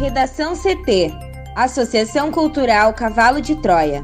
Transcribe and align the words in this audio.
Redação 0.00 0.54
CT 0.56 1.12
Associação 1.54 2.32
Cultural 2.32 2.94
Cavalo 2.94 3.38
de 3.38 3.54
Troia. 3.56 4.02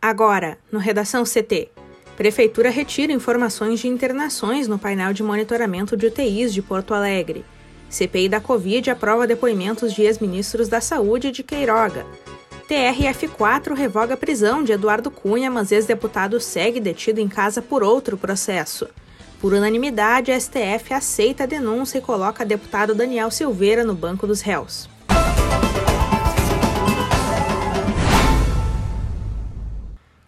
Agora, 0.00 0.56
no 0.72 0.78
Redação 0.78 1.24
CT. 1.24 1.68
Prefeitura 2.16 2.70
retira 2.70 3.12
informações 3.12 3.80
de 3.80 3.88
internações 3.88 4.66
no 4.66 4.78
painel 4.78 5.12
de 5.12 5.22
monitoramento 5.22 5.98
de 5.98 6.06
UTIs 6.06 6.54
de 6.54 6.62
Porto 6.62 6.94
Alegre. 6.94 7.44
CPI 7.90 8.30
da 8.30 8.40
Covid 8.40 8.88
aprova 8.88 9.26
depoimentos 9.26 9.92
de 9.92 10.00
ex-ministros 10.00 10.66
da 10.66 10.80
Saúde 10.80 11.30
de 11.30 11.42
Queiroga. 11.42 12.06
TRF4 12.70 13.74
revoga 13.74 14.14
a 14.14 14.16
prisão 14.16 14.62
de 14.62 14.70
Eduardo 14.70 15.10
Cunha, 15.10 15.50
mas 15.50 15.72
ex-deputado 15.72 16.38
segue 16.38 16.78
detido 16.78 17.20
em 17.20 17.26
casa 17.26 17.60
por 17.60 17.82
outro 17.82 18.16
processo. 18.16 18.88
Por 19.40 19.52
unanimidade, 19.52 20.30
a 20.30 20.38
STF 20.38 20.94
aceita 20.94 21.42
a 21.42 21.46
denúncia 21.46 21.98
e 21.98 22.00
coloca 22.00 22.44
deputado 22.44 22.94
Daniel 22.94 23.28
Silveira 23.28 23.82
no 23.82 23.92
banco 23.92 24.24
dos 24.24 24.40
réus. 24.40 24.88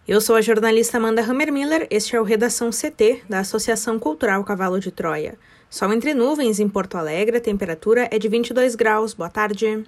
Eu 0.05 0.19
sou 0.19 0.35
a 0.35 0.41
jornalista 0.41 0.97
Amanda 0.97 1.21
Hammermiller, 1.21 1.87
este 1.89 2.13
é 2.13 2.19
o 2.19 2.25
Redação 2.25 2.71
CT, 2.71 3.21
da 3.29 3.39
Associação 3.39 3.97
Cultural 3.97 4.43
Cavalo 4.43 4.81
de 4.81 4.91
Troia. 4.91 5.35
Sol 5.69 5.93
entre 5.93 6.13
nuvens 6.13 6.59
em 6.59 6.67
Porto 6.67 6.97
Alegre, 6.97 7.37
a 7.37 7.41
temperatura 7.41 8.09
é 8.11 8.19
de 8.19 8.27
22 8.27 8.75
graus. 8.75 9.13
Boa 9.13 9.29
tarde. 9.29 9.85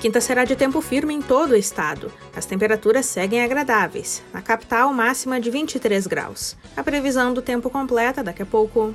Quinta 0.00 0.18
será 0.18 0.46
de 0.46 0.56
tempo 0.56 0.80
firme 0.80 1.12
em 1.12 1.20
todo 1.20 1.50
o 1.50 1.56
estado. 1.56 2.10
As 2.34 2.46
temperaturas 2.46 3.04
seguem 3.04 3.42
agradáveis. 3.42 4.22
Na 4.32 4.40
capital, 4.40 4.92
máxima 4.94 5.38
de 5.38 5.50
23 5.50 6.06
graus. 6.06 6.56
A 6.74 6.82
previsão 6.82 7.34
do 7.34 7.42
tempo 7.42 7.68
completa 7.68 8.22
daqui 8.22 8.42
a 8.42 8.46
pouco. 8.46 8.94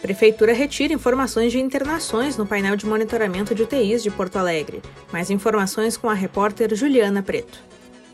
Prefeitura 0.00 0.54
retira 0.54 0.94
informações 0.94 1.52
de 1.52 1.60
internações 1.60 2.36
no 2.36 2.46
painel 2.46 2.76
de 2.76 2.86
monitoramento 2.86 3.54
de 3.54 3.62
UTIs 3.62 4.02
de 4.02 4.10
Porto 4.10 4.38
Alegre. 4.38 4.80
Mais 5.12 5.28
informações 5.28 5.98
com 5.98 6.08
a 6.08 6.14
repórter 6.14 6.74
Juliana 6.74 7.22
Preto. 7.22 7.62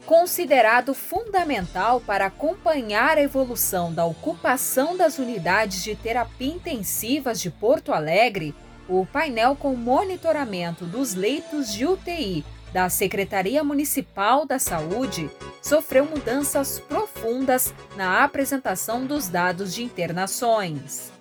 Considerado 0.04 0.92
fundamental 0.92 2.00
para 2.00 2.26
acompanhar 2.26 3.16
a 3.16 3.22
evolução 3.22 3.92
da 3.92 4.04
ocupação 4.04 4.96
das 4.96 5.18
unidades 5.18 5.84
de 5.84 5.94
terapia 5.94 6.52
intensivas 6.52 7.40
de 7.40 7.48
Porto 7.48 7.92
Alegre, 7.92 8.54
o 8.88 9.06
painel 9.06 9.56
com 9.56 9.74
monitoramento 9.74 10.84
dos 10.84 11.14
leitos 11.14 11.72
de 11.72 11.86
UTI 11.86 12.44
da 12.72 12.88
Secretaria 12.88 13.62
Municipal 13.62 14.44
da 14.44 14.58
Saúde 14.58 15.30
sofreu 15.62 16.04
mudanças 16.04 16.80
profundas 16.80 17.72
na 17.96 18.24
apresentação 18.24 19.06
dos 19.06 19.28
dados 19.28 19.72
de 19.72 19.82
internações. 19.82 21.12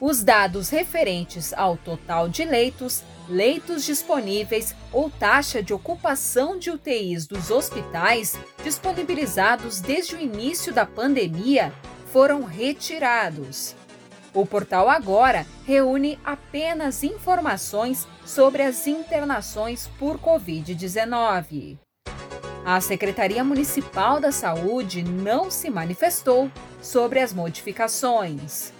Os 0.00 0.22
dados 0.22 0.70
referentes 0.70 1.52
ao 1.52 1.76
total 1.76 2.28
de 2.28 2.44
leitos, 2.44 3.02
leitos 3.28 3.84
disponíveis 3.84 4.74
ou 4.92 5.10
taxa 5.10 5.62
de 5.62 5.74
ocupação 5.74 6.58
de 6.58 6.70
UTIs 6.70 7.26
dos 7.26 7.50
hospitais 7.50 8.38
disponibilizados 8.64 9.80
desde 9.80 10.14
o 10.14 10.20
início 10.20 10.72
da 10.72 10.86
pandemia 10.86 11.70
foram 12.12 12.44
retirados. 12.44 13.76
O 14.32 14.46
portal 14.46 14.88
agora 14.88 15.44
reúne 15.66 16.18
apenas 16.24 17.02
informações 17.02 18.06
sobre 18.24 18.62
as 18.62 18.86
internações 18.86 19.88
por 19.98 20.18
Covid-19. 20.18 21.78
A 22.64 22.80
Secretaria 22.80 23.42
Municipal 23.42 24.20
da 24.20 24.30
Saúde 24.30 25.02
não 25.02 25.50
se 25.50 25.68
manifestou 25.68 26.50
sobre 26.80 27.18
as 27.18 27.32
modificações. 27.32 28.72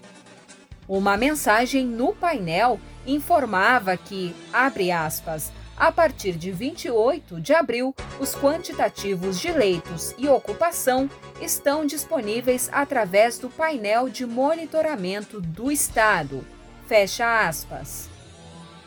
Uma 0.86 1.16
mensagem 1.16 1.84
no 1.84 2.14
painel 2.14 2.78
informava 3.06 3.96
que, 3.96 4.34
abre 4.52 4.92
aspas, 4.92 5.50
a 5.80 5.90
partir 5.90 6.32
de 6.32 6.52
28 6.52 7.40
de 7.40 7.54
abril, 7.54 7.94
os 8.20 8.34
quantitativos 8.34 9.40
de 9.40 9.50
leitos 9.50 10.14
e 10.18 10.28
ocupação 10.28 11.08
estão 11.40 11.86
disponíveis 11.86 12.68
através 12.70 13.38
do 13.38 13.48
painel 13.48 14.10
de 14.10 14.26
monitoramento 14.26 15.40
do 15.40 15.72
Estado. 15.72 16.44
Fecha 16.86 17.48
aspas. 17.48 18.10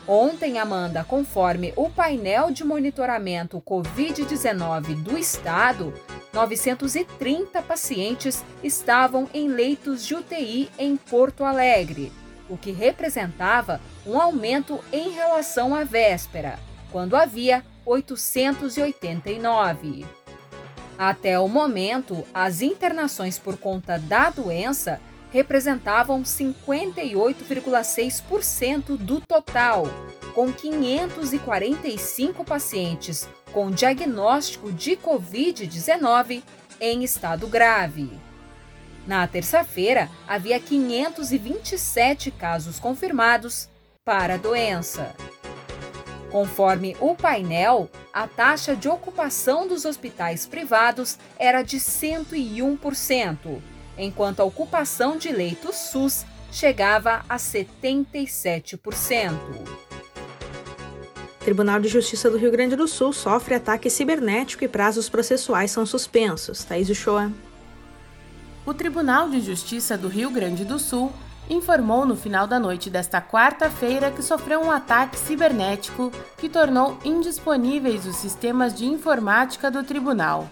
Ontem, 0.06 0.60
Amanda, 0.60 1.02
conforme 1.02 1.72
o 1.74 1.90
painel 1.90 2.52
de 2.52 2.62
monitoramento 2.62 3.60
Covid-19 3.60 5.02
do 5.02 5.18
Estado, 5.18 5.92
930 6.32 7.60
pacientes 7.62 8.44
estavam 8.62 9.28
em 9.34 9.48
leitos 9.48 10.06
de 10.06 10.14
UTI 10.14 10.70
em 10.78 10.96
Porto 10.96 11.42
Alegre, 11.42 12.12
o 12.48 12.56
que 12.56 12.70
representava 12.70 13.80
um 14.06 14.20
aumento 14.20 14.78
em 14.92 15.10
relação 15.10 15.74
à 15.74 15.82
véspera, 15.82 16.56
quando 16.94 17.14
havia 17.16 17.62
889. 17.84 20.06
Até 20.96 21.40
o 21.40 21.48
momento, 21.48 22.24
as 22.32 22.62
internações 22.62 23.36
por 23.36 23.58
conta 23.58 23.98
da 23.98 24.30
doença 24.30 25.00
representavam 25.32 26.22
58,6% 26.22 28.96
do 28.96 29.20
total, 29.20 29.88
com 30.36 30.52
545 30.52 32.44
pacientes 32.44 33.28
com 33.52 33.72
diagnóstico 33.72 34.70
de 34.70 34.96
Covid-19 34.96 36.44
em 36.80 37.02
estado 37.02 37.48
grave. 37.48 38.08
Na 39.04 39.26
terça-feira, 39.26 40.08
havia 40.28 40.60
527 40.60 42.30
casos 42.30 42.78
confirmados 42.78 43.68
para 44.04 44.34
a 44.34 44.38
doença. 44.38 45.12
Conforme 46.34 46.96
o 46.98 47.14
painel, 47.14 47.88
a 48.12 48.26
taxa 48.26 48.74
de 48.74 48.88
ocupação 48.88 49.68
dos 49.68 49.84
hospitais 49.84 50.44
privados 50.44 51.16
era 51.38 51.62
de 51.62 51.76
101% 51.76 53.62
enquanto 53.96 54.40
a 54.40 54.44
ocupação 54.44 55.16
de 55.16 55.30
leitos 55.30 55.76
SUS 55.76 56.26
chegava 56.50 57.24
a 57.28 57.36
77%. 57.36 59.32
Tribunal 61.38 61.78
de 61.78 61.86
Justiça 61.86 62.28
do 62.28 62.36
Rio 62.36 62.50
Grande 62.50 62.74
do 62.74 62.88
Sul 62.88 63.12
sofre 63.12 63.54
ataque 63.54 63.88
cibernético 63.88 64.64
e 64.64 64.68
prazos 64.68 65.08
processuais 65.08 65.70
são 65.70 65.86
suspensos. 65.86 66.64
Thaís 66.64 66.90
Uchoa. 66.90 67.30
O 68.66 68.74
Tribunal 68.74 69.30
de 69.30 69.40
Justiça 69.40 69.96
do 69.96 70.08
Rio 70.08 70.32
Grande 70.32 70.64
do 70.64 70.80
Sul 70.80 71.12
informou 71.48 72.06
no 72.06 72.16
final 72.16 72.46
da 72.46 72.58
noite 72.58 72.88
desta 72.88 73.20
quarta-feira 73.20 74.10
que 74.10 74.22
sofreu 74.22 74.60
um 74.60 74.70
ataque 74.70 75.18
cibernético 75.18 76.10
que 76.38 76.48
tornou 76.48 76.98
indisponíveis 77.04 78.06
os 78.06 78.16
sistemas 78.16 78.74
de 78.74 78.86
informática 78.86 79.70
do 79.70 79.82
tribunal. 79.82 80.48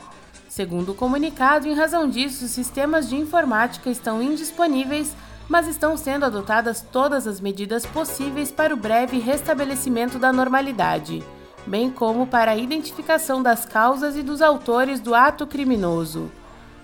Segundo 0.48 0.92
o 0.92 0.94
comunicado, 0.94 1.66
em 1.66 1.74
razão 1.74 2.08
disso, 2.08 2.44
os 2.44 2.50
sistemas 2.50 3.08
de 3.08 3.16
informática 3.16 3.88
estão 3.88 4.22
indisponíveis, 4.22 5.16
mas 5.48 5.66
estão 5.66 5.96
sendo 5.96 6.26
adotadas 6.26 6.84
todas 6.92 7.26
as 7.26 7.40
medidas 7.40 7.86
possíveis 7.86 8.50
para 8.50 8.74
o 8.74 8.76
breve 8.76 9.18
restabelecimento 9.18 10.18
da 10.18 10.30
normalidade, 10.30 11.24
bem 11.66 11.90
como 11.90 12.26
para 12.26 12.50
a 12.50 12.56
identificação 12.56 13.42
das 13.42 13.64
causas 13.64 14.14
e 14.14 14.22
dos 14.22 14.42
autores 14.42 15.00
do 15.00 15.14
ato 15.14 15.46
criminoso. 15.46 16.30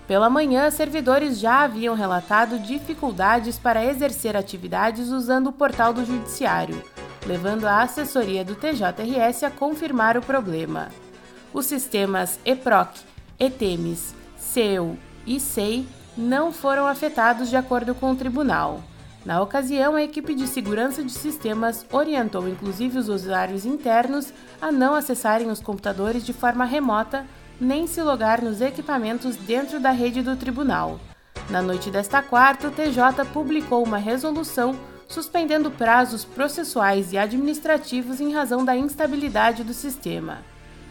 Pela 0.09 0.27
manhã, 0.27 0.71
servidores 0.71 1.39
já 1.39 1.61
haviam 1.61 1.93
relatado 1.93 2.57
dificuldades 2.57 3.59
para 3.59 3.85
exercer 3.85 4.35
atividades 4.35 5.09
usando 5.09 5.51
o 5.51 5.53
portal 5.53 5.93
do 5.93 6.03
Judiciário, 6.03 6.83
levando 7.27 7.67
a 7.67 7.83
assessoria 7.83 8.43
do 8.43 8.55
TJRS 8.55 9.43
a 9.43 9.51
confirmar 9.51 10.17
o 10.17 10.21
problema. 10.23 10.87
Os 11.53 11.67
sistemas 11.67 12.39
EPROC 12.43 13.01
ETEMES, 13.39 14.15
SEU 14.35 14.97
e 15.27 15.39
SEI 15.39 15.87
não 16.17 16.51
foram 16.51 16.87
afetados 16.87 17.47
de 17.47 17.55
acordo 17.55 17.93
com 17.93 18.11
o 18.11 18.15
tribunal. 18.15 18.81
Na 19.23 19.39
ocasião, 19.43 19.93
a 19.93 20.01
equipe 20.01 20.33
de 20.33 20.47
segurança 20.47 21.03
de 21.03 21.11
sistemas 21.11 21.85
orientou 21.91 22.49
inclusive 22.49 22.97
os 22.97 23.09
usuários 23.09 23.63
internos 23.63 24.33
a 24.59 24.71
não 24.71 24.95
acessarem 24.95 25.51
os 25.51 25.59
computadores 25.59 26.25
de 26.25 26.33
forma 26.33 26.65
remota 26.65 27.27
nem 27.59 27.87
se 27.87 28.01
logar 28.01 28.41
nos 28.41 28.61
equipamentos 28.61 29.35
dentro 29.35 29.79
da 29.79 29.91
rede 29.91 30.21
do 30.21 30.35
tribunal. 30.35 30.99
Na 31.49 31.61
noite 31.61 31.89
desta 31.89 32.21
quarta, 32.21 32.67
o 32.67 32.71
TJ 32.71 33.25
publicou 33.33 33.83
uma 33.83 33.97
resolução 33.97 34.75
suspendendo 35.07 35.71
prazos 35.71 36.23
processuais 36.23 37.11
e 37.11 37.17
administrativos 37.17 38.21
em 38.21 38.31
razão 38.31 38.63
da 38.63 38.77
instabilidade 38.77 39.63
do 39.63 39.73
sistema. 39.73 40.37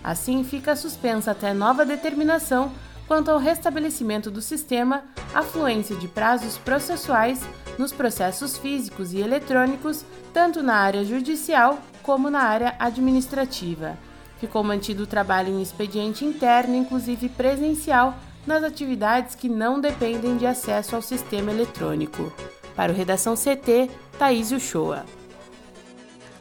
Assim, 0.03 0.43
fica 0.43 0.75
suspensa 0.75 1.31
até 1.31 1.55
nova 1.55 1.87
determinação 1.87 2.73
quanto 3.07 3.31
ao 3.31 3.39
restabelecimento 3.39 4.31
do 4.31 4.43
sistema, 4.43 5.03
a 5.35 5.43
fluência 5.43 5.97
de 5.97 6.07
prazos 6.07 6.59
processuais 6.59 7.41
nos 7.79 7.91
processos 7.91 8.59
físicos 8.59 9.15
e 9.15 9.19
eletrônicos, 9.19 10.05
tanto 10.33 10.63
na 10.63 10.75
área 10.75 11.05
judicial 11.05 11.79
como 12.03 12.29
na 12.29 12.41
área 12.41 12.75
administrativa. 12.79 13.97
Ficou 14.41 14.63
mantido 14.63 15.03
o 15.03 15.07
trabalho 15.07 15.49
em 15.49 15.63
expediente 15.63 16.25
interno, 16.25 16.77
inclusive 16.77 17.29
presencial, 17.29 18.17
nas 18.47 18.63
atividades 18.63 19.35
que 19.35 19.49
não 19.49 19.81
dependem 19.81 20.37
de 20.37 20.47
acesso 20.47 20.97
ao 20.97 21.03
sistema 21.03 21.51
eletrônico. 21.51 22.33
Para 22.75 22.93
o 22.93 22.95
Redação 22.95 23.35
CT, 23.35 23.91
Thaís 24.19 24.53
Uchoa. 24.53 25.05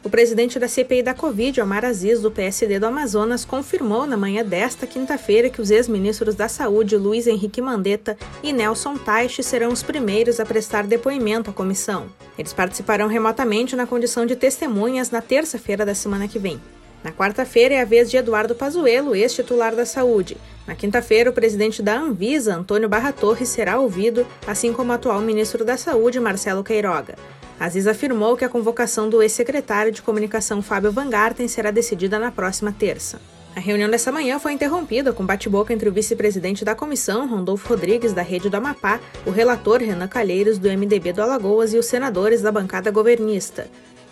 O 0.04 0.08
presidente 0.08 0.58
da 0.58 0.68
CPI 0.68 1.02
da 1.02 1.12
Covid, 1.12 1.60
Omar 1.60 1.84
Aziz, 1.84 2.22
do 2.22 2.30
PSD 2.30 2.78
do 2.78 2.86
Amazonas, 2.86 3.44
confirmou 3.44 4.06
na 4.06 4.16
manhã 4.16 4.44
desta 4.44 4.86
quinta-feira 4.86 5.50
que 5.50 5.60
os 5.60 5.70
ex-ministros 5.70 6.36
da 6.36 6.48
Saúde, 6.48 6.96
Luiz 6.96 7.26
Henrique 7.26 7.60
Mandetta 7.60 8.16
e 8.42 8.52
Nelson 8.52 8.96
Teich, 8.96 9.42
serão 9.42 9.70
os 9.70 9.82
primeiros 9.82 10.38
a 10.38 10.46
prestar 10.46 10.86
depoimento 10.86 11.50
à 11.50 11.52
comissão. 11.52 12.06
Eles 12.38 12.52
participarão 12.52 13.08
remotamente 13.08 13.74
na 13.74 13.86
condição 13.86 14.24
de 14.24 14.36
testemunhas 14.36 15.10
na 15.10 15.20
terça-feira 15.20 15.84
da 15.84 15.94
semana 15.94 16.28
que 16.28 16.38
vem. 16.38 16.60
Na 17.02 17.12
quarta-feira 17.12 17.74
é 17.74 17.80
a 17.80 17.84
vez 17.84 18.10
de 18.10 18.16
Eduardo 18.16 18.54
Pazuello, 18.54 19.14
ex-titular 19.14 19.74
da 19.74 19.86
Saúde. 19.86 20.36
Na 20.66 20.74
quinta-feira, 20.74 21.30
o 21.30 21.32
presidente 21.32 21.82
da 21.82 21.96
Anvisa, 21.96 22.54
Antônio 22.54 22.88
Barra 22.88 23.12
Torres, 23.12 23.48
será 23.48 23.78
ouvido, 23.78 24.26
assim 24.46 24.72
como 24.72 24.90
o 24.90 24.94
atual 24.94 25.20
ministro 25.20 25.64
da 25.64 25.76
Saúde, 25.76 26.20
Marcelo 26.20 26.64
Queiroga. 26.64 27.14
Aziz 27.58 27.86
afirmou 27.86 28.36
que 28.36 28.44
a 28.44 28.48
convocação 28.48 29.08
do 29.08 29.22
ex-secretário 29.22 29.90
de 29.90 30.02
Comunicação 30.02 30.60
Fábio 30.60 30.92
Van 30.92 31.08
Garten 31.08 31.48
será 31.48 31.70
decidida 31.70 32.18
na 32.18 32.30
próxima 32.30 32.72
terça. 32.72 33.20
A 33.56 33.60
reunião 33.60 33.90
dessa 33.90 34.12
manhã 34.12 34.38
foi 34.38 34.52
interrompida 34.52 35.12
com 35.12 35.26
bate-boca 35.26 35.72
entre 35.72 35.88
o 35.88 35.92
vice-presidente 35.92 36.64
da 36.64 36.76
comissão, 36.76 37.26
Rondolfo 37.26 37.68
Rodrigues, 37.68 38.12
da 38.12 38.22
Rede 38.22 38.48
do 38.48 38.56
Amapá, 38.56 39.00
o 39.26 39.30
relator 39.30 39.80
Renan 39.80 40.06
Calheiros, 40.06 40.58
do 40.58 40.68
MDB 40.68 41.12
do 41.12 41.22
Alagoas 41.22 41.74
e 41.74 41.78
os 41.78 41.86
senadores 41.86 42.42
da 42.42 42.52
bancada 42.52 42.90
governista. 42.92 43.68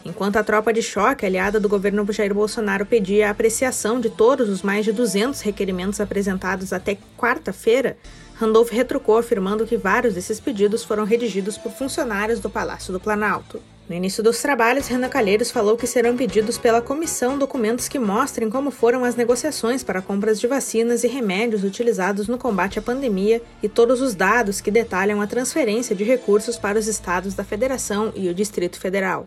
Enquanto 0.06 0.36
a 0.36 0.44
tropa 0.44 0.72
de 0.72 0.80
choque 0.82 1.26
aliada 1.26 1.58
do 1.58 1.68
governo 1.68 2.06
Jair 2.12 2.32
Bolsonaro 2.32 2.86
pedia 2.86 3.26
a 3.26 3.30
apreciação 3.32 3.98
de 3.98 4.08
todos 4.08 4.48
os 4.48 4.62
mais 4.62 4.84
de 4.84 4.92
200 4.92 5.40
requerimentos 5.40 6.00
apresentados 6.00 6.72
até 6.72 6.96
quarta-feira, 7.18 7.96
Randolph 8.36 8.70
retrucou 8.70 9.18
afirmando 9.18 9.66
que 9.66 9.76
vários 9.76 10.14
desses 10.14 10.38
pedidos 10.38 10.84
foram 10.84 11.02
redigidos 11.02 11.58
por 11.58 11.72
funcionários 11.72 12.38
do 12.38 12.48
Palácio 12.48 12.92
do 12.92 13.00
Planalto. 13.00 13.60
No 13.88 13.96
início 13.96 14.22
dos 14.22 14.40
trabalhos, 14.40 14.86
Renan 14.86 15.08
Calheiros 15.08 15.50
falou 15.50 15.76
que 15.76 15.88
serão 15.88 16.16
pedidos 16.16 16.56
pela 16.56 16.80
comissão 16.80 17.36
documentos 17.36 17.88
que 17.88 17.98
mostrem 17.98 18.48
como 18.48 18.70
foram 18.70 19.04
as 19.04 19.16
negociações 19.16 19.82
para 19.82 20.00
compras 20.00 20.38
de 20.38 20.46
vacinas 20.46 21.02
e 21.02 21.08
remédios 21.08 21.64
utilizados 21.64 22.28
no 22.28 22.38
combate 22.38 22.78
à 22.78 22.82
pandemia 22.82 23.42
e 23.60 23.68
todos 23.68 24.00
os 24.00 24.14
dados 24.14 24.60
que 24.60 24.70
detalham 24.70 25.20
a 25.20 25.26
transferência 25.26 25.96
de 25.96 26.04
recursos 26.04 26.56
para 26.56 26.78
os 26.78 26.86
estados 26.86 27.34
da 27.34 27.42
Federação 27.42 28.12
e 28.14 28.28
o 28.28 28.34
Distrito 28.34 28.78
Federal. 28.78 29.26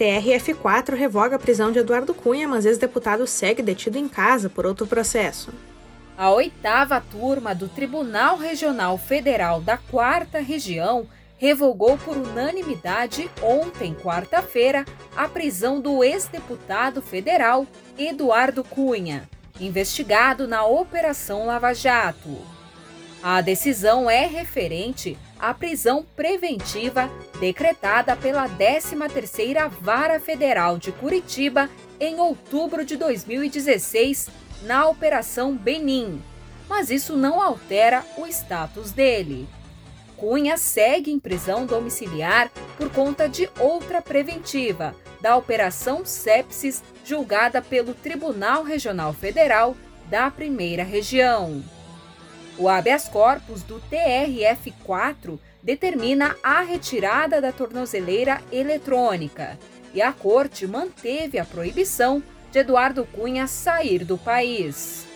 TRF4 0.00 0.94
revoga 0.94 1.36
a 1.36 1.38
prisão 1.38 1.70
de 1.70 1.78
Eduardo 1.78 2.14
Cunha, 2.14 2.48
mas 2.48 2.64
ex-deputado 2.64 3.26
segue 3.26 3.62
detido 3.62 3.98
em 3.98 4.08
casa 4.08 4.48
por 4.48 4.64
outro 4.64 4.86
processo. 4.86 5.52
A 6.16 6.30
oitava 6.30 7.02
turma 7.02 7.54
do 7.54 7.68
Tribunal 7.68 8.38
Regional 8.38 8.96
Federal 8.96 9.60
da 9.60 9.76
Quarta 9.76 10.40
Região 10.40 11.06
revogou 11.36 11.98
por 11.98 12.16
unanimidade 12.16 13.30
ontem, 13.42 13.94
quarta-feira, 13.94 14.86
a 15.14 15.28
prisão 15.28 15.82
do 15.82 16.02
ex-deputado 16.02 17.02
federal 17.02 17.66
Eduardo 17.98 18.64
Cunha, 18.64 19.28
investigado 19.60 20.48
na 20.48 20.64
Operação 20.64 21.44
Lava 21.44 21.74
Jato. 21.74 22.38
A 23.22 23.42
decisão 23.42 24.08
é 24.08 24.24
referente 24.24 25.16
à 25.38 25.52
prisão 25.52 26.06
preventiva 26.16 27.10
decretada 27.38 28.16
pela 28.16 28.48
13ª 28.48 29.68
Vara 29.68 30.18
Federal 30.18 30.78
de 30.78 30.90
Curitiba 30.90 31.68
em 31.98 32.18
outubro 32.18 32.82
de 32.82 32.96
2016 32.96 34.30
na 34.62 34.88
Operação 34.88 35.54
Benin, 35.54 36.22
mas 36.66 36.88
isso 36.88 37.14
não 37.14 37.42
altera 37.42 38.02
o 38.16 38.26
status 38.26 38.90
dele. 38.90 39.46
Cunha 40.16 40.56
segue 40.56 41.10
em 41.10 41.18
prisão 41.18 41.66
domiciliar 41.66 42.50
por 42.78 42.90
conta 42.90 43.28
de 43.28 43.50
outra 43.58 44.00
preventiva, 44.00 44.94
da 45.20 45.36
Operação 45.36 46.06
Sepsis, 46.06 46.82
julgada 47.04 47.60
pelo 47.60 47.92
Tribunal 47.92 48.62
Regional 48.62 49.12
Federal 49.12 49.76
da 50.08 50.30
Primeira 50.30 50.82
Região. 50.82 51.62
O 52.60 52.68
habeas 52.68 53.08
corpus 53.08 53.62
do 53.62 53.80
TRF4 53.90 55.38
determina 55.62 56.36
a 56.42 56.60
retirada 56.60 57.40
da 57.40 57.50
tornozeleira 57.50 58.42
eletrônica 58.52 59.58
e 59.94 60.02
a 60.02 60.12
corte 60.12 60.66
manteve 60.66 61.38
a 61.38 61.44
proibição 61.46 62.22
de 62.52 62.58
Eduardo 62.58 63.06
Cunha 63.06 63.46
sair 63.46 64.04
do 64.04 64.18
país. 64.18 65.06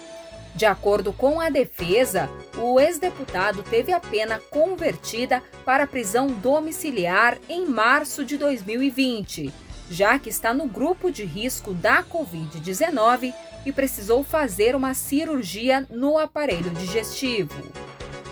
De 0.55 0.65
acordo 0.65 1.13
com 1.13 1.39
a 1.39 1.51
defesa, 1.51 2.31
o 2.57 2.81
ex-deputado 2.81 3.63
teve 3.63 3.93
a 3.93 4.01
pena 4.01 4.41
convertida 4.51 5.43
para 5.67 5.87
prisão 5.87 6.29
domiciliar 6.29 7.37
em 7.47 7.67
março 7.67 8.25
de 8.25 8.39
2020, 8.39 9.53
já 9.91 10.19
que 10.19 10.31
está 10.31 10.55
no 10.55 10.67
grupo 10.67 11.11
de 11.11 11.27
risco 11.27 11.75
da 11.75 12.03
Covid-19 12.03 13.35
e 13.65 13.73
precisou 13.73 14.23
fazer 14.23 14.75
uma 14.77 14.95
cirurgia 14.95 15.87
no 15.91 16.19
aparelho 16.19 16.71
digestivo. 16.71 17.55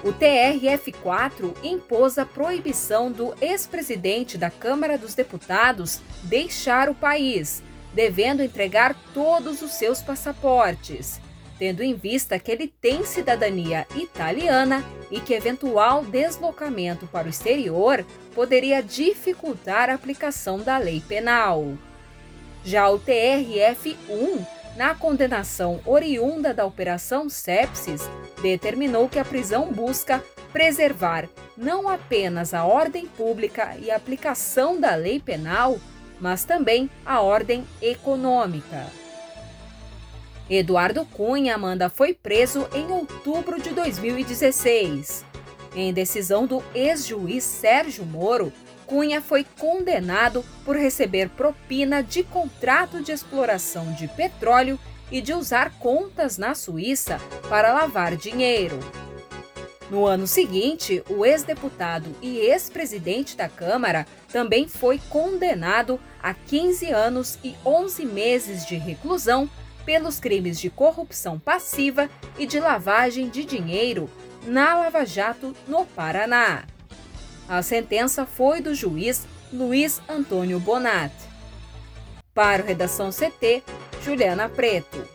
O 0.04 0.12
TRF4 0.12 1.54
impôs 1.62 2.18
a 2.18 2.26
proibição 2.26 3.10
do 3.10 3.34
ex-presidente 3.40 4.36
da 4.36 4.50
Câmara 4.50 4.98
dos 4.98 5.14
Deputados 5.14 6.00
deixar 6.24 6.88
o 6.88 6.94
país, 6.94 7.62
devendo 7.94 8.42
entregar 8.42 8.96
todos 9.14 9.62
os 9.62 9.70
seus 9.72 10.02
passaportes, 10.02 11.20
tendo 11.56 11.84
em 11.84 11.94
vista 11.94 12.36
que 12.36 12.50
ele 12.50 12.66
tem 12.66 13.04
cidadania 13.04 13.86
italiana 13.94 14.84
e 15.08 15.20
que 15.20 15.34
eventual 15.34 16.04
deslocamento 16.04 17.06
para 17.06 17.28
o 17.28 17.30
exterior 17.30 18.04
poderia 18.34 18.82
dificultar 18.82 19.88
a 19.88 19.94
aplicação 19.94 20.58
da 20.58 20.78
lei 20.78 21.00
penal. 21.06 21.78
Já 22.64 22.88
o 22.90 22.98
TRF1 22.98 24.44
na 24.76 24.94
condenação 24.94 25.80
oriunda 25.84 26.54
da 26.54 26.64
Operação 26.64 27.28
Sepsis, 27.28 28.02
determinou 28.40 29.08
que 29.08 29.18
a 29.18 29.24
prisão 29.24 29.72
busca 29.72 30.22
preservar 30.52 31.28
não 31.56 31.88
apenas 31.88 32.54
a 32.54 32.64
ordem 32.64 33.06
pública 33.06 33.76
e 33.78 33.90
a 33.90 33.96
aplicação 33.96 34.80
da 34.80 34.94
lei 34.94 35.20
penal, 35.20 35.78
mas 36.20 36.44
também 36.44 36.90
a 37.04 37.20
ordem 37.20 37.64
econômica. 37.80 38.86
Eduardo 40.48 41.04
Cunha 41.06 41.54
Amanda 41.54 41.88
foi 41.88 42.12
preso 42.12 42.68
em 42.74 42.90
outubro 42.90 43.60
de 43.60 43.70
2016. 43.70 45.24
Em 45.74 45.92
decisão 45.92 46.46
do 46.46 46.62
ex-juiz 46.74 47.44
Sérgio 47.44 48.04
Moro, 48.04 48.52
Cunha 48.86 49.20
foi 49.20 49.44
condenado 49.58 50.44
por 50.64 50.76
receber 50.76 51.28
propina 51.30 52.02
de 52.02 52.22
contrato 52.22 53.02
de 53.02 53.12
exploração 53.12 53.92
de 53.92 54.08
petróleo 54.08 54.78
e 55.10 55.20
de 55.20 55.34
usar 55.34 55.78
contas 55.78 56.38
na 56.38 56.54
Suíça 56.54 57.20
para 57.48 57.72
lavar 57.72 58.16
dinheiro. 58.16 58.78
No 59.90 60.06
ano 60.06 60.26
seguinte, 60.26 61.02
o 61.10 61.26
ex-deputado 61.26 62.16
e 62.22 62.38
ex-presidente 62.38 63.36
da 63.36 63.46
Câmara 63.46 64.06
também 64.32 64.66
foi 64.66 64.98
condenado 65.10 66.00
a 66.22 66.32
15 66.32 66.90
anos 66.90 67.38
e 67.44 67.54
11 67.64 68.06
meses 68.06 68.64
de 68.64 68.74
reclusão 68.76 69.50
pelos 69.84 70.18
crimes 70.18 70.58
de 70.58 70.70
corrupção 70.70 71.38
passiva 71.38 72.08
e 72.38 72.46
de 72.46 72.58
lavagem 72.58 73.28
de 73.28 73.44
dinheiro 73.44 74.08
na 74.46 74.74
Lava 74.74 75.04
Jato, 75.04 75.54
no 75.68 75.84
Paraná. 75.84 76.64
A 77.52 77.60
sentença 77.60 78.24
foi 78.24 78.62
do 78.62 78.74
juiz 78.74 79.26
Luiz 79.52 80.00
Antônio 80.08 80.58
Bonat. 80.58 81.12
Para 82.32 82.62
o 82.62 82.66
Redação 82.66 83.10
CT, 83.10 83.62
Juliana 84.02 84.48
Preto. 84.48 85.06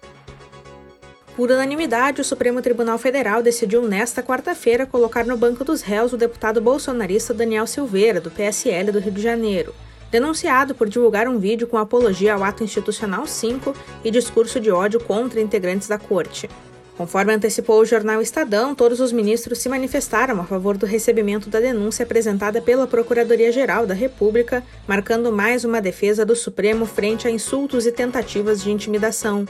Por 1.36 1.50
unanimidade, 1.50 2.22
o 2.22 2.24
Supremo 2.24 2.62
Tribunal 2.62 3.00
Federal 3.00 3.41
decidiu 3.41 3.82
nesta 3.82 4.22
quarta-feira 4.22 4.86
colocar 4.86 5.25
no 5.25 5.36
banco 5.36 5.63
dos 5.63 5.82
réus 5.82 6.13
o 6.13 6.17
deputado 6.17 6.62
bolsonarista 6.62 7.34
Daniel 7.34 7.65
Silveira, 7.65 8.22
do 8.22 8.29
PSL 8.29 8.91
do 8.91 9.00
Rio 9.00 9.13
de 9.13 9.22
Janeiro, 9.24 9.74
denunciado 10.12 10.75
por 10.75 10.88
divulgar 10.88 11.27
um 11.27 11.39
vídeo 11.39 11.65
com 11.65 11.79
apologia 11.79 12.36
ao 12.36 12.44
ato 12.44 12.63
institucional 12.63 13.25
5 13.25 13.75
e 14.03 14.12
discurso 14.12 14.60
de 14.60 14.70
ódio 14.70 15.00
contra 15.00 15.41
integrantes 15.41 15.88
da 15.88 15.98
corte. 15.98 16.48
Conforme 16.98 17.32
antecipou 17.32 17.80
o 17.80 17.86
jornal 17.86 18.20
Estadão, 18.24 18.74
todos 18.74 19.00
os 19.00 19.12
ministros 19.12 19.60
se 19.60 19.70
manifestaram 19.70 20.42
a 20.42 20.44
favor 20.44 20.75
do 20.75 20.88
recebimento 20.88 21.48
da 21.48 21.60
denúncia 21.60 22.01
apresentada 22.01 22.60
pela 22.60 22.88
Procuradoria-Geral 22.88 23.86
da 23.86 23.94
República, 23.94 24.63
marcando 24.88 25.32
mais 25.32 25.63
uma 25.63 25.80
defesa 25.80 26.25
do 26.25 26.36
Supremo 26.36 26.88
frente 26.88 27.27
a 27.27 27.32
insultos 27.32 27.86
e 27.86 27.92
tentativas 27.92 28.63
de 28.63 28.72
intimidação. 28.72 29.46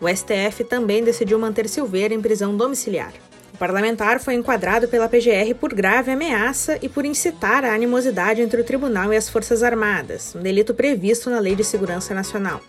O 0.00 0.08
STF 0.08 0.62
também 0.62 1.02
decidiu 1.02 1.40
manter 1.40 1.68
Silveira 1.68 2.14
em 2.14 2.22
prisão 2.22 2.56
domiciliar. 2.56 3.12
O 3.52 3.58
parlamentar 3.58 4.20
foi 4.20 4.34
enquadrado 4.34 4.86
pela 4.86 5.08
PGR 5.08 5.54
por 5.58 5.74
grave 5.74 6.12
ameaça 6.12 6.78
e 6.80 6.88
por 6.88 7.04
incitar 7.04 7.64
a 7.64 7.74
animosidade 7.74 8.40
entre 8.40 8.60
o 8.60 8.64
tribunal 8.64 9.12
e 9.12 9.16
as 9.16 9.28
Forças 9.28 9.64
Armadas, 9.64 10.36
um 10.36 10.40
delito 10.40 10.72
previsto 10.72 11.28
na 11.28 11.40
Lei 11.40 11.56
de 11.56 11.64
Segurança 11.64 12.14
Nacional. 12.14 12.60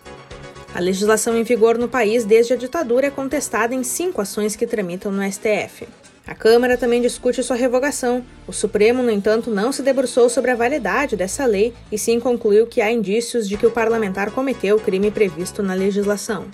A 0.74 0.80
legislação 0.80 1.38
em 1.38 1.44
vigor 1.44 1.78
no 1.78 1.88
país 1.88 2.24
desde 2.24 2.52
a 2.52 2.56
ditadura 2.56 3.06
é 3.06 3.10
contestada 3.10 3.76
em 3.76 3.84
cinco 3.84 4.20
ações 4.20 4.56
que 4.56 4.66
tramitam 4.66 5.12
no 5.12 5.22
STF. 5.22 5.86
A 6.26 6.34
Câmara 6.34 6.76
também 6.76 7.00
discute 7.00 7.44
sua 7.44 7.54
revogação. 7.54 8.24
O 8.44 8.52
Supremo, 8.52 9.00
no 9.00 9.10
entanto, 9.10 9.52
não 9.52 9.70
se 9.70 9.82
debruçou 9.82 10.28
sobre 10.28 10.50
a 10.50 10.56
validade 10.56 11.14
dessa 11.14 11.46
lei 11.46 11.72
e 11.92 11.96
sim 11.96 12.18
concluiu 12.18 12.66
que 12.66 12.80
há 12.80 12.90
indícios 12.90 13.48
de 13.48 13.56
que 13.56 13.66
o 13.66 13.70
parlamentar 13.70 14.32
cometeu 14.32 14.74
o 14.76 14.80
crime 14.80 15.12
previsto 15.12 15.62
na 15.62 15.74
legislação. 15.74 16.46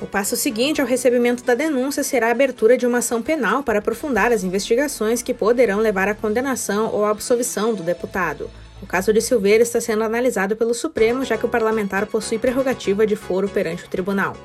O 0.00 0.06
passo 0.06 0.34
seguinte 0.34 0.80
ao 0.80 0.86
recebimento 0.86 1.44
da 1.44 1.54
denúncia 1.54 2.02
será 2.02 2.28
a 2.28 2.32
abertura 2.32 2.76
de 2.76 2.84
uma 2.84 2.98
ação 2.98 3.22
penal 3.22 3.62
para 3.62 3.78
aprofundar 3.78 4.32
as 4.32 4.42
investigações 4.42 5.22
que 5.22 5.32
poderão 5.32 5.78
levar 5.78 6.08
à 6.08 6.14
condenação 6.16 6.90
ou 6.92 7.04
à 7.04 7.10
absolvição 7.10 7.72
do 7.72 7.84
deputado. 7.84 8.50
O 8.82 8.86
caso 8.86 9.12
de 9.12 9.20
Silveira 9.20 9.62
está 9.62 9.80
sendo 9.80 10.04
analisado 10.04 10.54
pelo 10.54 10.74
Supremo, 10.74 11.24
já 11.24 11.38
que 11.38 11.46
o 11.46 11.48
parlamentar 11.48 12.06
possui 12.06 12.38
prerrogativa 12.38 13.06
de 13.06 13.16
foro 13.16 13.48
perante 13.48 13.84
o 13.84 13.88
tribunal. 13.88 14.36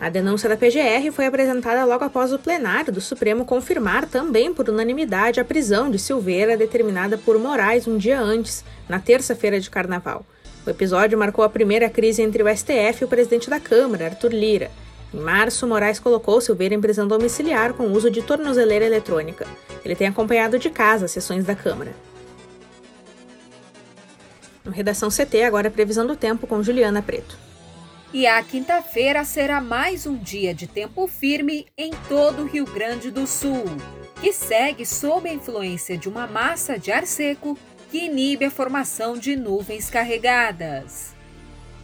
A 0.00 0.08
denúncia 0.08 0.48
da 0.48 0.56
PGR 0.56 1.12
foi 1.12 1.26
apresentada 1.26 1.84
logo 1.84 2.04
após 2.04 2.32
o 2.32 2.38
plenário 2.38 2.92
do 2.92 3.00
Supremo 3.00 3.44
confirmar 3.44 4.04
também 4.04 4.52
por 4.52 4.68
unanimidade 4.68 5.38
a 5.38 5.44
prisão 5.44 5.88
de 5.88 5.98
Silveira 5.98 6.56
determinada 6.56 7.16
por 7.16 7.38
Moraes 7.38 7.86
um 7.86 7.96
dia 7.96 8.20
antes, 8.20 8.64
na 8.88 8.98
terça-feira 8.98 9.60
de 9.60 9.70
carnaval. 9.70 10.26
O 10.66 10.70
episódio 10.70 11.16
marcou 11.16 11.44
a 11.44 11.48
primeira 11.48 11.88
crise 11.88 12.20
entre 12.20 12.42
o 12.42 12.48
STF 12.48 13.02
e 13.02 13.04
o 13.04 13.08
presidente 13.08 13.48
da 13.48 13.60
Câmara, 13.60 14.06
Arthur 14.06 14.32
Lira. 14.32 14.70
Em 15.14 15.20
março, 15.20 15.66
Moraes 15.66 16.00
colocou 16.00 16.40
Silveira 16.40 16.74
em 16.74 16.80
prisão 16.80 17.06
domiciliar 17.06 17.72
com 17.72 17.92
uso 17.92 18.10
de 18.10 18.22
tornozeleira 18.22 18.84
eletrônica. 18.84 19.46
Ele 19.84 19.94
tem 19.94 20.08
acompanhado 20.08 20.58
de 20.58 20.68
casa 20.68 21.04
as 21.04 21.12
sessões 21.12 21.44
da 21.44 21.54
Câmara. 21.54 21.92
No 24.64 24.70
Redação 24.70 25.08
CT, 25.08 25.42
agora 25.42 25.68
a 25.68 25.70
previsão 25.70 26.06
do 26.06 26.14
tempo 26.14 26.46
com 26.46 26.62
Juliana 26.62 27.02
Preto. 27.02 27.36
E 28.12 28.26
a 28.26 28.42
quinta-feira 28.42 29.24
será 29.24 29.60
mais 29.60 30.06
um 30.06 30.16
dia 30.16 30.54
de 30.54 30.66
tempo 30.66 31.08
firme 31.08 31.66
em 31.76 31.92
todo 32.08 32.42
o 32.42 32.46
Rio 32.46 32.66
Grande 32.66 33.10
do 33.10 33.26
Sul, 33.26 33.64
que 34.20 34.32
segue 34.32 34.84
sob 34.84 35.28
a 35.28 35.32
influência 35.32 35.96
de 35.96 36.08
uma 36.08 36.26
massa 36.26 36.78
de 36.78 36.92
ar 36.92 37.06
seco 37.06 37.58
que 37.90 38.04
inibe 38.04 38.44
a 38.44 38.50
formação 38.50 39.16
de 39.16 39.34
nuvens 39.34 39.90
carregadas. 39.90 41.14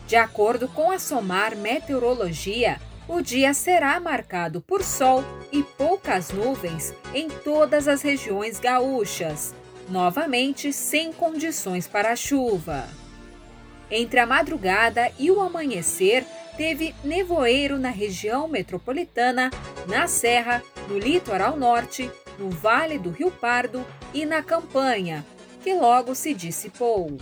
De 0.07 0.17
acordo 0.17 0.69
com 0.69 0.91
a 0.91 0.99
SOMAR 0.99 1.57
Meteorologia, 1.57 2.79
o 3.09 3.23
dia 3.23 3.55
será 3.55 3.99
marcado 3.99 4.61
por 4.61 4.83
sol 4.83 5.25
e 5.51 5.63
poucas 5.63 6.31
nuvens 6.31 6.95
em 7.15 7.29
todas 7.29 7.89
as 7.89 8.03
regiões 8.03 8.61
gaúchas, 8.61 9.55
novamente 9.89 10.73
sem 10.73 11.13
condições 11.13 11.87
para 11.87 12.17
chuva. 12.17 12.87
Entre 13.91 14.21
a 14.21 14.27
madrugada 14.27 15.11
e 15.19 15.31
o 15.31 15.41
amanhecer, 15.41 16.25
teve 16.57 16.95
nevoeiro 17.03 17.79
na 17.79 17.91
região 17.91 18.49
metropolitana, 18.49 19.51
na 19.87 20.07
Serra, 20.07 20.63
no 20.89 20.99
litoral 20.99 21.57
norte, 21.57 22.11
no 22.39 22.51
Vale 22.51 22.99
do 22.99 23.11
Rio 23.11 23.31
Pardo 23.31 23.85
e 24.13 24.27
na 24.27 24.43
Campanha, 24.43 25.25
que 25.63 25.73
logo 25.73 26.15
se 26.15 26.35
dissipou. 26.35 27.17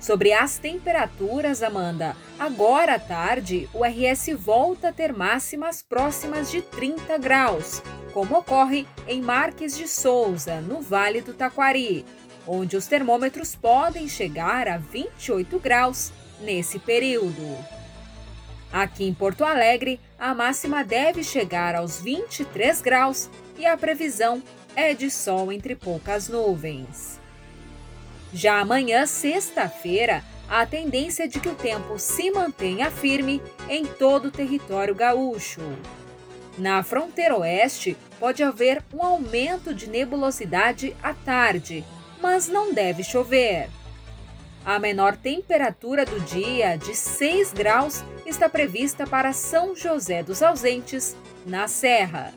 Sobre 0.00 0.32
as 0.32 0.58
temperaturas, 0.58 1.62
Amanda, 1.62 2.16
agora 2.36 2.96
à 2.96 2.98
tarde 2.98 3.68
o 3.72 3.84
RS 3.84 4.30
volta 4.36 4.88
a 4.88 4.92
ter 4.92 5.12
máximas 5.12 5.80
próximas 5.80 6.50
de 6.50 6.60
30 6.60 7.18
graus, 7.18 7.80
como 8.12 8.36
ocorre 8.36 8.86
em 9.08 9.20
Marques 9.20 9.76
de 9.76 9.88
Souza, 9.88 10.60
no 10.60 10.80
Vale 10.80 11.20
do 11.20 11.34
Taquari 11.34 12.04
onde 12.46 12.76
os 12.76 12.86
termômetros 12.86 13.54
podem 13.54 14.08
chegar 14.08 14.68
a 14.68 14.76
28 14.76 15.58
graus 15.58 16.12
nesse 16.40 16.78
período. 16.78 17.56
Aqui 18.72 19.04
em 19.04 19.14
Porto 19.14 19.44
Alegre, 19.44 20.00
a 20.18 20.34
máxima 20.34 20.82
deve 20.82 21.22
chegar 21.22 21.74
aos 21.74 22.00
23 22.00 22.80
graus 22.80 23.30
e 23.58 23.66
a 23.66 23.76
previsão 23.76 24.42
é 24.74 24.94
de 24.94 25.10
sol 25.10 25.52
entre 25.52 25.76
poucas 25.76 26.28
nuvens. 26.28 27.20
Já 28.32 28.60
amanhã, 28.60 29.04
sexta-feira, 29.04 30.24
a 30.48 30.64
tendência 30.64 31.24
é 31.24 31.26
de 31.26 31.38
que 31.38 31.50
o 31.50 31.54
tempo 31.54 31.98
se 31.98 32.30
mantenha 32.30 32.90
firme 32.90 33.42
em 33.68 33.84
todo 33.84 34.28
o 34.28 34.30
território 34.30 34.94
gaúcho. 34.94 35.60
Na 36.58 36.82
fronteira 36.82 37.36
oeste, 37.36 37.96
pode 38.20 38.42
haver 38.42 38.82
um 38.92 39.02
aumento 39.02 39.74
de 39.74 39.88
nebulosidade 39.88 40.94
à 41.02 41.14
tarde, 41.14 41.84
mas 42.20 42.48
não 42.48 42.74
deve 42.74 43.02
chover. 43.02 43.68
A 44.64 44.78
menor 44.78 45.16
temperatura 45.16 46.04
do 46.04 46.20
dia, 46.20 46.76
de 46.76 46.94
6 46.94 47.52
graus, 47.52 48.04
está 48.24 48.48
prevista 48.48 49.06
para 49.06 49.32
São 49.32 49.74
José 49.74 50.22
dos 50.22 50.42
Ausentes, 50.42 51.16
na 51.44 51.66
Serra. 51.66 52.32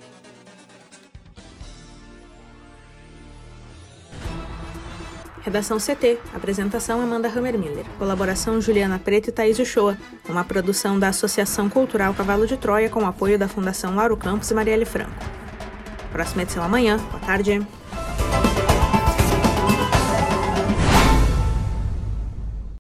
Redação 5.56 5.78
CT. 5.78 6.18
Apresentação 6.34 7.02
Amanda 7.02 7.30
Hammermiller. 7.30 7.86
Colaboração 7.98 8.60
Juliana 8.60 9.00
Preto 9.00 9.30
e 9.30 9.32
Thaís 9.32 9.58
Uchoa. 9.58 9.98
Uma 10.28 10.44
produção 10.44 11.00
da 11.00 11.08
Associação 11.08 11.70
Cultural 11.70 12.14
Cavalo 12.14 12.46
de 12.46 12.58
Troia 12.58 12.90
com 12.90 13.08
apoio 13.08 13.40
da 13.40 13.48
Fundação 13.48 13.96
Lauro 13.96 14.18
Campos 14.18 14.52
e 14.52 14.54
Marielle 14.54 14.84
Franco. 14.84 15.14
Próxima 16.12 16.42
edição 16.42 16.62
amanhã. 16.62 16.98
Boa 16.98 17.22
tarde. 17.22 17.66